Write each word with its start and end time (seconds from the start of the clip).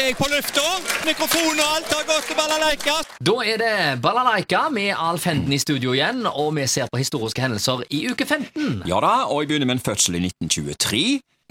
er 0.00 0.10
jeg 0.10 0.16
på 0.18 0.26
lufta. 0.28 0.64
Mikrofon 1.06 1.60
og 1.60 1.68
alt 1.76 1.92
har 1.94 2.04
gått 2.08 2.26
til 2.28 2.36
balalaika. 2.38 2.96
Da 3.28 3.36
er 3.46 3.60
det 3.62 3.76
Balalaika 4.04 4.66
med 4.72 4.92
Alf 4.92 5.24
Henden 5.28 5.54
i 5.56 5.60
studio 5.62 5.94
igjen, 5.96 6.26
og 6.28 6.52
vi 6.58 6.66
ser 6.68 6.90
på 6.92 7.00
historiske 7.00 7.42
hendelser 7.44 7.84
i 7.90 8.02
uke 8.10 8.26
15. 8.26 8.82
Ja 8.88 9.00
da, 9.02 9.14
og 9.30 9.42
jeg 9.42 9.52
begynner 9.52 9.70
med 9.70 9.78
en 9.78 9.86
fødsel 9.86 10.18
i 10.18 10.26
1923. 10.28 11.02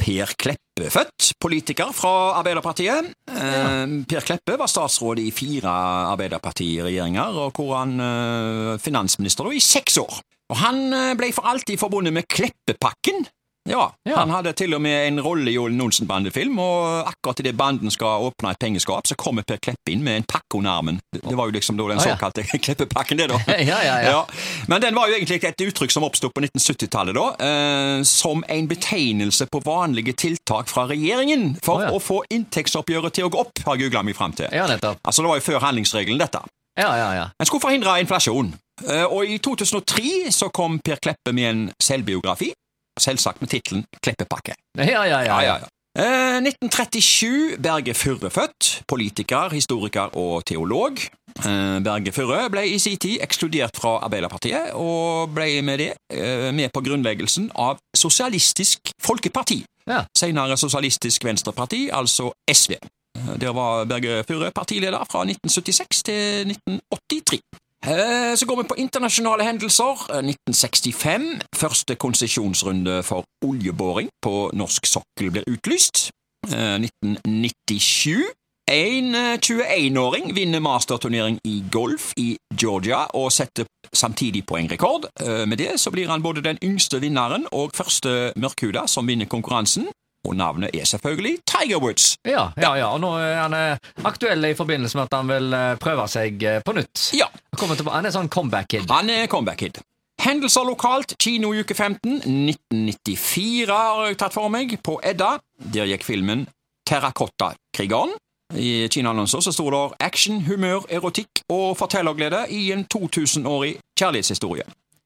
Per 0.05 0.33
Kleppe 0.37 0.89
født, 0.91 1.29
politiker 1.41 1.93
fra 1.95 2.11
Arbeiderpartiet. 2.41 3.13
Ja. 3.31 3.85
per 4.11 4.25
Kleppe 4.27 4.57
var 4.59 4.69
statsråd 4.69 5.21
i 5.23 5.29
fire 5.33 5.71
Arbeiderpartiregjeringer, 6.11 7.39
og 7.45 7.55
hvor 7.55 7.77
han 7.79 7.95
eh, 8.03 8.73
finansminister 8.83 9.47
da, 9.47 9.55
i 9.55 9.63
seks 9.63 9.97
år. 10.03 10.19
Og 10.51 10.59
han 10.61 10.83
eh, 10.93 11.13
ble 11.17 11.31
for 11.33 11.47
alltid 11.49 11.79
forbundet 11.81 12.13
med 12.13 12.27
Kleppepakken. 12.29 13.23
Ja, 13.69 13.91
Ja. 14.05 14.15
Han 14.21 14.29
hadde 14.29 14.53
til 14.53 14.73
og 14.77 14.81
med 14.81 15.07
en 15.07 15.19
rolle 15.25 15.49
i 15.51 15.57
Olen 15.57 15.81
Olsen-bandefilm, 15.81 16.59
og 16.61 17.07
akkurat 17.09 17.39
idet 17.41 17.55
banden 17.57 17.91
skal 17.91 18.21
åpne 18.27 18.51
et 18.53 18.59
pengeskap, 18.61 19.07
så 19.09 19.15
kommer 19.17 19.43
Per 19.43 19.57
Kleppe 19.57 19.91
inn 19.91 20.03
med 20.05 20.19
en 20.19 20.23
pakke 20.29 20.59
under 20.59 20.71
armen. 20.77 20.99
Det, 21.11 21.23
var 21.35 21.49
jo 21.49 21.55
liksom 21.55 21.77
da 21.79 21.87
den 21.89 21.97
Å, 21.97 22.05
ja. 22.05 22.13
såkalte 22.13 22.43
Kleppepakken, 22.67 23.17
det, 23.17 23.27
da. 23.33 23.39
Ja, 23.71 23.79
ja, 23.83 23.95
ja. 24.05 24.19
Men 24.67 24.81
den 24.85 24.95
var 24.95 25.09
jo 25.09 25.17
egentlig 25.17 25.41
et 25.43 25.61
uttrykk 25.65 25.91
som 25.95 26.05
oppsto 26.05 26.29
på 26.29 26.43
1970-tallet, 26.45 27.17
da, 27.17 27.25
eh, 27.47 28.03
som 28.05 28.43
en 28.47 28.67
betegnelse 28.69 29.47
på 29.49 29.61
vanlige 29.65 30.13
tiltak 30.13 30.69
fra 30.69 30.85
regjeringen 30.91 31.55
for 31.65 31.81
ja. 31.81 31.89
å 31.89 31.99
få 32.01 32.21
inntektsoppgjøret 32.29 33.17
til 33.17 33.25
å 33.25 33.31
gå 33.33 33.41
opp, 33.47 33.63
har 33.65 33.79
jeg 33.79 33.87
googla 33.89 34.03
meg 34.05 34.17
fram 34.17 34.35
til. 34.37 34.47
Ja, 34.53 34.67
nettopp. 34.69 35.01
Altså, 35.01 35.25
Det 35.25 35.31
var 35.33 35.41
jo 35.41 35.47
før 35.49 35.65
handlingsregelen, 35.65 36.21
dette. 36.21 36.43
Ja, 36.77 36.91
ja, 36.99 37.09
ja. 37.15 37.25
En 37.39 37.47
skulle 37.47 37.63
forhindre 37.63 37.97
inflasjon. 38.03 38.53
Eh, 38.85 39.05
Og 39.07 39.25
i 39.31 39.37
2003 39.39 40.29
så 40.35 40.51
kom 40.53 40.77
Per 40.83 40.99
Kleppe 41.01 41.33
med 41.33 41.49
en 41.49 41.65
selvbiografi, 41.81 42.51
selvsagt 42.99 43.41
med 43.41 43.49
tittelen 43.49 43.85
Kleppepakke. 44.01 44.55
Ja, 44.77 45.03
ja, 45.05 45.21
ja. 45.25 45.39
ja. 45.43 45.55
Eh, 45.95 46.41
1937, 46.43 47.55
Berge 47.63 47.93
Furre 47.93 48.29
født. 48.29 48.81
Politiker, 48.87 49.49
historiker 49.49 50.17
og 50.17 50.43
teolog. 50.45 50.99
Eh, 51.39 51.77
Berge 51.83 52.11
Furre 52.11 52.49
ble 52.51 52.65
i 52.67 52.79
sin 52.79 52.97
tid 52.99 53.23
ekskludert 53.23 53.79
fra 53.79 53.97
Arbeiderpartiet, 54.03 54.73
og 54.75 55.31
ble 55.35 55.61
med 55.63 55.79
det 55.79 55.93
eh, 56.11 56.51
med 56.55 56.73
på 56.75 56.83
grunnleggelsen 56.83 57.47
av 57.55 57.79
Sosialistisk 57.95 58.91
Folkeparti. 59.03 59.61
Ja. 59.87 60.03
Senere 60.17 60.57
Sosialistisk 60.59 61.23
Venstreparti, 61.23 61.87
altså 61.93 62.33
SV. 62.51 62.75
Eh, 62.75 63.35
Der 63.39 63.55
var 63.55 63.85
Berge 63.87 64.23
Furre 64.27 64.51
partileder 64.51 65.07
fra 65.11 65.23
1976 65.23 66.03
til 66.03 66.51
1983. 66.51 67.39
Eh, 67.87 68.35
Så 68.35 68.45
går 68.45 68.57
vi 68.57 68.63
på 68.67 68.75
internasjonale 68.75 69.43
hendelser. 69.43 69.93
Eh, 70.13 70.21
1965. 70.23 71.41
Første 71.55 71.95
konsesjonsrunde 71.95 73.03
for 73.03 73.23
oljeboring 73.45 74.09
på 74.25 74.49
norsk 74.53 74.85
sokkel 74.85 75.31
blir 75.31 75.43
utlyst. 75.47 76.09
Eh, 76.51 76.77
1997. 76.79 78.23
En 78.67 79.15
eh, 79.15 79.37
21-åring 79.37 80.35
vinner 80.35 80.59
masterturnering 80.59 81.39
i 81.45 81.63
golf 81.71 82.13
i 82.17 82.37
Georgia 82.61 83.05
og 83.13 83.31
setter 83.31 83.65
samtidig 83.93 84.45
poengrekord. 84.45 85.05
Eh, 85.21 85.45
Med 85.45 85.57
det 85.57 85.79
så 85.79 85.91
blir 85.91 86.07
han 86.09 86.21
både 86.23 86.41
den 86.41 86.57
yngste 86.63 86.99
vinneren 86.99 87.45
og 87.51 87.71
første 87.75 88.33
mørkhuda 88.35 88.87
som 88.87 89.07
vinner 89.07 89.25
konkurransen. 89.25 89.87
Og 90.25 90.35
navnet 90.35 90.73
er 90.75 90.85
selvfølgelig 90.89 91.37
Tiger 91.45 91.77
Woods. 91.83 92.15
Ja, 92.25 92.47
ja, 92.57 92.71
ja. 92.79 92.87
Og 92.95 92.99
nå 93.03 93.11
er 93.21 93.35
han 93.43 93.53
eh, 93.53 93.77
aktuell 94.03 94.45
i 94.49 94.53
forbindelse 94.57 94.97
med 94.97 95.05
at 95.09 95.17
han 95.19 95.27
vil 95.29 95.53
eh, 95.53 95.75
prøve 95.81 96.07
seg 96.11 96.43
eh, 96.43 96.61
på 96.65 96.73
nytt. 96.77 97.09
Ja, 97.17 97.27
Kommer. 97.55 97.77
Han 97.93 98.05
er 98.09 98.11
sånn 98.15 98.27
comeback-kid. 98.33 98.89
Han 98.91 99.09
er 99.13 99.27
comeback-kid. 99.31 99.77
Hendelser 100.25 100.63
lokalt, 100.65 101.13
kino 101.21 101.51
i 101.53 101.59
uke 101.61 101.75
15, 101.75 102.21
1994 102.25 103.67
har 103.69 104.05
jeg 104.09 104.17
tatt 104.19 104.33
for 104.35 104.49
meg, 104.51 104.77
på 104.83 104.97
Edda. 105.05 105.35
Der 105.73 105.87
gikk 105.91 106.05
filmen 106.07 106.45
Terrakotta-krigeren. 106.89 108.15
I 108.55 108.87
kinoannonser 108.93 109.41
så 109.41 109.51
sto 109.55 109.65
det 109.73 109.81
action, 110.05 110.41
humør, 110.45 110.83
erotikk 110.93 111.41
og 111.49 111.75
fortellerglede 111.79 112.43
i 112.53 112.67
en 112.75 112.85
2000-årig 112.93 113.75
kjærlighetshistorie. 113.99 114.63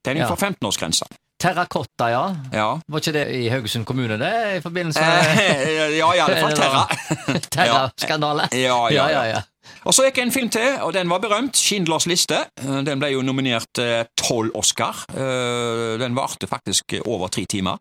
Er 0.07 0.15
Ja. 0.15 0.27
for 0.27 0.35
15-årsgrensa. 0.35 1.05
Terrakotta, 1.39 2.09
ja. 2.11 2.23
Ja. 2.53 2.67
Var 2.87 2.99
ikke 3.03 3.13
det 3.15 3.25
i 3.39 3.45
Haugesund 3.47 3.85
kommune, 3.87 4.17
det? 4.19 4.31
I 4.57 4.61
forbindelse 4.61 4.99
Eh, 4.99 5.35
med 5.35 5.95
ja, 5.97 6.09
i 6.13 6.19
alle 6.19 6.41
fall 6.41 6.55
Terra. 6.57 6.81
Terra-skandale? 7.55 8.49
Ja, 8.53 8.79
ja, 8.91 9.05
ja. 9.13 9.23
ja. 9.35 9.41
Og 9.87 9.93
så 9.95 10.03
gikk 10.07 10.17
en 10.23 10.31
film 10.35 10.49
til, 10.51 10.75
og 10.83 10.91
den 10.93 11.09
var 11.09 11.21
berømt. 11.23 11.55
Schindlers 11.57 12.05
liste. 12.09 12.41
Eh, 12.59 12.81
Den 12.83 12.99
ble 12.99 13.13
jo 13.13 13.21
nominert 13.23 13.67
til 13.75 14.05
tolv 14.19 14.51
Oscar. 14.59 15.05
Eh, 15.15 15.95
Den 16.01 16.15
varte 16.17 16.47
faktisk 16.47 16.97
over 17.05 17.27
tre 17.31 17.45
timer. 17.45 17.77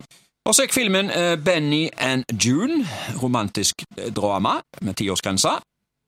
Og 0.47 0.55
så 0.55 0.65
gikk 0.65 0.73
filmen 0.79 1.11
eh, 1.11 1.35
Benny 1.37 1.89
and 1.99 2.25
June, 2.45 2.85
romantisk 3.23 3.83
eh, 3.99 4.13
drama 4.17 4.61
med 4.81 4.95
tiårsgrense. 4.97 5.57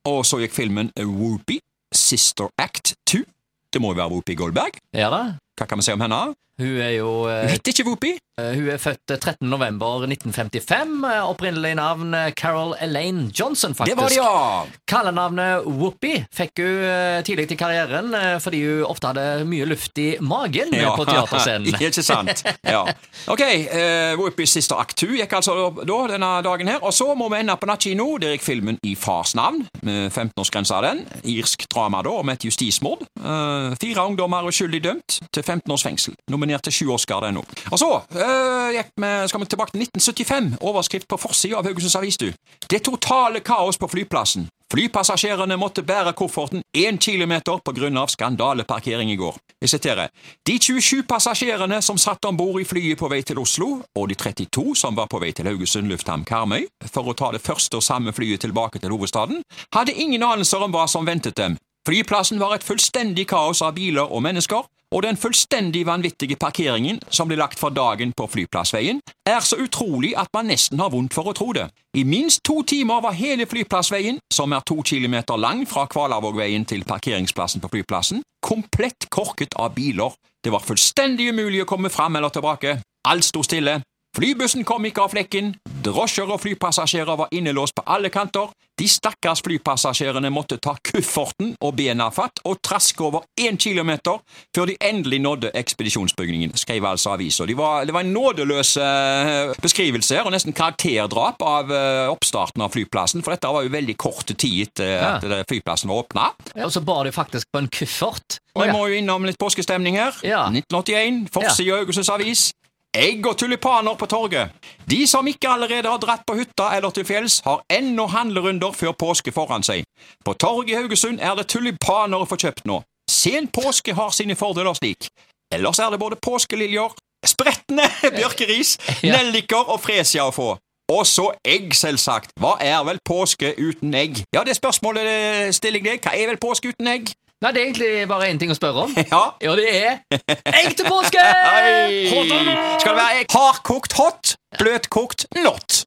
Og 0.09 0.23
så 0.25 0.39
gikk 0.41 0.55
filmen 0.57 0.93
eh, 0.97 1.05
Whoopi, 1.05 1.59
Sister 1.93 2.49
Act 2.59 2.95
2. 3.11 3.25
Det 3.73 3.81
må 3.83 3.91
jo 3.93 3.99
være 4.01 4.11
Whoopi 4.15 4.35
Goldberg. 4.39 4.79
Ja 4.97 5.11
da. 5.13 5.25
Hva 5.61 5.67
kan 5.69 5.81
vi 5.81 5.85
si 5.85 5.93
om 5.93 6.01
henne? 6.01 6.23
Hun 6.61 6.77
er 6.85 6.91
jo 6.99 7.11
Hun 7.25 7.31
eh, 7.33 7.51
heter 7.55 7.73
ikke 7.73 7.87
Whoopi. 7.89 8.11
Hun 8.41 8.67
er 8.73 8.79
født 8.81 9.13
13. 9.21 9.45
november 9.49 10.03
1955. 10.07 10.93
eh, 11.09 11.21
Opprinnelig 11.29 11.75
navn 11.77 12.15
eh, 12.17 12.31
Carol 12.37 12.75
Elaine 12.81 13.27
Johnson, 13.37 13.75
faktisk. 13.77 13.97
Det 13.97 14.03
var 14.03 14.09
det, 14.09 14.17
ja! 14.17 14.81
Kallenavnet 14.89 15.65
Whoopi 15.69 16.13
fikk 16.37 16.61
hun 16.63 16.85
eh, 16.89 17.21
tidlig 17.27 17.47
i 17.53 17.59
karrieren 17.61 18.13
eh, 18.17 18.37
fordi 18.41 18.61
hun 18.65 18.83
ofte 18.89 19.11
hadde 19.13 19.25
mye 19.49 19.69
luft 19.69 20.01
i 20.01 20.07
magen 20.25 20.73
eh, 20.77 20.83
Ja. 20.85 20.95
på 20.97 21.05
teaterscenen. 21.09 21.69
Ikke 21.73 22.05
sant? 22.05 22.45
Ja. 22.65 22.83
Ok, 23.31 23.43
uh, 23.45 24.17
Whoopies 24.21 24.53
siste 24.57 24.77
akt 24.81 25.05
hun 25.05 25.17
gikk 25.19 25.33
altså 25.37 25.55
da 25.85 25.99
denne 26.13 26.31
dagen 26.45 26.69
her. 26.73 26.81
Og 26.85 26.93
så 26.97 27.11
må 27.17 27.29
vi 27.33 27.41
ende 27.43 27.57
på 27.61 27.69
nattkino. 27.69 28.09
Der 28.21 28.35
gikk 28.37 28.45
filmen 28.47 28.81
I 28.89 28.95
fars 29.01 29.35
navn, 29.37 29.65
med 29.85 30.09
15-årsgrense 30.13 30.77
av 30.77 30.87
den. 30.89 31.03
Irsk 31.37 31.67
drama 31.73 32.01
da, 32.07 32.17
om 32.23 32.33
et 32.33 32.45
justismord. 32.49 33.05
Eh, 33.21 33.77
fire 33.81 34.07
ungdommer 34.09 34.49
uskyldig 34.49 34.83
dømt 34.89 35.21
til 35.33 35.45
15 35.51 35.75
års 35.75 35.87
fengsel. 35.87 36.17
Nominert 36.31 36.65
til 36.67 36.77
sju 36.79 36.95
Oscar, 36.95 37.27
nå. 37.35 37.43
Og 37.71 37.83
så 37.83 37.91
øh, 37.99 38.71
gikk 38.77 38.95
skal 39.31 39.43
vi 39.43 39.51
tilbake 39.51 39.75
til 39.75 39.85
1975. 39.89 40.55
Overskrift 40.61 41.11
på 41.11 41.19
forsida 41.21 41.59
av 41.59 41.69
Haugesunds 41.69 41.99
Avis, 41.99 42.21
du. 42.21 42.31
Det 42.71 42.83
totale 42.87 43.43
kaos 43.45 43.79
på 43.81 43.91
flyplassen. 43.91 44.49
Flypassasjerene 44.71 45.57
måtte 45.59 45.83
bære 45.83 46.13
kofferten 46.15 46.63
én 46.77 46.99
kilometer 47.03 47.59
på 47.65 47.73
grunn 47.75 47.97
av 47.99 48.11
skandaleparkering 48.13 49.11
i 49.11 49.17
går. 49.19 49.35
Jeg 49.61 49.73
siterer. 49.73 50.13
De 50.47 50.59
27 50.63 51.03
passasjerene 51.11 51.81
som 51.83 51.99
satt 51.99 52.25
om 52.29 52.37
bord 52.39 52.61
i 52.61 52.65
flyet 52.65 53.01
på 53.01 53.11
vei 53.11 53.19
til 53.27 53.41
Oslo, 53.43 53.81
og 53.99 54.07
de 54.09 54.15
32 54.15 54.77
som 54.79 54.95
var 54.95 55.11
på 55.11 55.19
vei 55.19 55.33
til 55.35 55.51
Haugesund 55.51 55.91
lufthavn 55.91 56.23
Karmøy 56.29 56.69
for 56.87 57.11
å 57.11 57.17
ta 57.19 57.33
det 57.35 57.43
første 57.43 57.81
og 57.81 57.85
samme 57.85 58.15
flyet 58.15 58.47
tilbake 58.47 58.79
til 58.79 58.95
hovedstaden, 58.95 59.43
hadde 59.75 59.97
ingen 59.99 60.23
anelser 60.23 60.63
om 60.63 60.71
hva 60.77 60.87
som 60.87 61.09
ventet 61.09 61.37
dem. 61.41 61.59
Flyplassen 61.89 62.39
var 62.39 62.55
et 62.55 62.65
fullstendig 62.65 63.27
kaos 63.27 63.65
av 63.67 63.75
biler 63.75 64.07
og 64.07 64.23
mennesker, 64.23 64.63
og 64.91 65.03
den 65.03 65.17
fullstendig 65.17 65.85
vanvittige 65.87 66.37
parkeringen 66.37 66.99
som 67.09 67.29
ble 67.31 67.39
lagt 67.39 67.59
for 67.59 67.71
dagen 67.75 68.13
på 68.17 68.27
flyplassveien, 68.27 69.01
er 69.27 69.41
så 69.47 69.59
utrolig 69.63 70.13
at 70.19 70.31
man 70.35 70.51
nesten 70.51 70.83
har 70.83 70.91
vondt 70.91 71.15
for 71.15 71.31
å 71.31 71.35
tro 71.37 71.53
det. 71.55 71.69
I 71.95 72.03
minst 72.07 72.43
to 72.47 72.61
timer 72.67 73.03
var 73.05 73.17
hele 73.19 73.47
flyplassveien, 73.47 74.19
som 74.33 74.53
er 74.53 74.65
to 74.67 74.81
kilometer 74.87 75.39
lang 75.39 75.63
fra 75.69 75.87
Kvalavågveien 75.91 76.67
til 76.67 76.85
parkeringsplassen 76.85 77.63
på 77.63 77.71
flyplassen, 77.75 78.25
komplett 78.43 79.07
korket 79.11 79.55
av 79.59 79.75
biler. 79.75 80.15
Det 80.43 80.53
var 80.53 80.65
fullstendig 80.65 81.31
umulig 81.31 81.63
å 81.63 81.71
komme 81.71 81.91
fram 81.91 82.17
eller 82.17 82.35
tilbake. 82.35 82.81
Alt 83.07 83.29
sto 83.29 83.45
stille. 83.47 83.81
Flybussen 84.17 84.65
kom 84.67 84.85
ikke 84.89 85.05
av 85.05 85.13
flekken, 85.13 85.55
drosjer 85.85 86.31
og 86.31 86.41
flypassasjerer 86.43 87.19
var 87.21 87.31
innelåst 87.35 87.77
på 87.77 87.85
alle 87.87 88.11
kanter, 88.13 88.51
de 88.81 88.87
stakkars 88.89 89.43
flypassasjerene 89.45 90.31
måtte 90.33 90.57
ta 90.63 90.73
kufferten 90.81 91.53
og 91.61 91.75
bena 91.77 92.07
fatt 92.15 92.41
og 92.49 92.63
traske 92.65 93.05
over 93.05 93.27
én 93.41 93.59
kilometer 93.61 94.23
før 94.57 94.71
de 94.71 94.77
endelig 94.81 95.19
nådde 95.21 95.51
ekspedisjonsbygningen, 95.61 96.55
skrev 96.57 96.87
altså 96.89 97.13
avisa. 97.13 97.45
De 97.45 97.53
det 97.53 97.95
var 97.95 98.01
en 98.01 98.13
nådeløs 98.15 98.77
eh, 98.81 99.53
beskrivelse 99.61 100.17
her, 100.17 100.25
og 100.25 100.33
nesten 100.33 100.57
karakterdrap 100.57 101.43
av 101.45 101.73
eh, 101.75 102.07
oppstarten 102.09 102.65
av 102.65 102.73
flyplassen, 102.73 103.25
for 103.25 103.37
dette 103.37 103.53
var 103.53 103.67
jo 103.67 103.75
veldig 103.75 103.97
kort 104.01 104.33
tid 104.33 104.81
etter 104.81 105.37
at 105.43 105.51
flyplassen 105.51 105.91
var 105.91 106.05
åpna. 106.05 106.31
Og 106.65 106.73
så 106.73 106.81
bar 106.81 107.05
de 107.05 107.13
faktisk 107.13 107.51
på 107.53 107.61
en 107.61 107.69
kuffert. 107.69 108.41
Jeg 108.57 108.73
må 108.73 108.87
jo 108.89 108.97
innom 108.97 109.29
litt 109.29 109.39
påskestemning 109.41 110.01
her. 110.01 110.17
Ja. 110.27 110.47
1981, 110.49 111.27
forside 111.35 111.75
av 111.75 111.85
Haugesunds 111.85 112.11
Avis. 112.17 112.49
Egg 112.97 113.27
og 113.27 113.37
tulipaner 113.39 113.95
på 113.95 114.07
torget. 114.07 114.51
De 114.91 115.07
som 115.07 115.27
ikke 115.31 115.49
allerede 115.49 115.89
har 115.89 115.99
dratt 116.03 116.25
på 116.27 116.35
hytta 116.35 116.73
eller 116.77 116.91
til 116.91 117.05
fjells, 117.07 117.39
har 117.45 117.63
ennå 117.71 118.07
handlerunder 118.11 118.73
før 118.75 118.97
påske 118.99 119.31
foran 119.33 119.63
seg. 119.63 119.85
På 120.25 120.35
torget 120.35 120.73
i 120.73 120.79
Haugesund 120.81 121.23
er 121.23 121.37
det 121.39 121.47
tulipaner 121.53 122.19
å 122.19 122.27
få 122.27 122.39
kjøpt 122.43 122.67
nå. 122.67 122.81
Sen 123.11 123.47
påske 123.47 123.95
har 123.95 124.11
sine 124.11 124.35
fordeler 124.35 124.75
slik. 124.75 125.07
Ellers 125.55 125.79
er 125.79 125.95
det 125.95 126.01
både 126.03 126.19
påskeliljer, 126.19 126.99
spretne 127.27 127.87
bjørkeris, 128.19 128.77
nelliker 129.07 129.71
og 129.71 129.79
fresia 129.87 130.27
å 130.27 130.35
få. 130.35 130.51
Og 130.91 131.07
så 131.07 131.29
egg, 131.47 131.71
selvsagt. 131.79 132.35
Hva 132.43 132.57
er 132.59 132.83
vel 132.89 132.99
påske 133.07 133.53
uten 133.55 133.95
egg? 133.95 134.25
Ja, 134.35 134.43
det 134.43 134.59
spørsmålet 134.59 135.07
eh, 135.07 135.51
stiller 135.55 135.79
jeg 135.79 135.87
deg. 135.87 136.03
Hva 136.03 136.19
er 136.19 136.33
vel 136.33 136.43
påske 136.43 136.75
uten 136.75 136.91
egg? 136.91 137.13
Nei, 137.41 137.53
det 137.57 137.61
er 137.61 137.67
egentlig 137.71 137.91
bare 138.11 138.27
én 138.29 138.39
ting 138.41 138.51
å 138.53 138.57
spørre 138.57 138.83
om. 138.85 138.91
Ja. 139.15 139.21
Ja, 139.41 139.55
det 139.57 139.69
er 139.73 139.95
egg 140.61 140.75
til 140.77 140.85
påske! 140.85 141.23
Skal 141.25 142.29
det 142.29 142.99
være 142.99 143.23
egg? 143.23 143.31
Hardkokt 143.33 143.97
hot, 143.97 144.35
bløtkokt 144.61 145.25
not. 145.41 145.79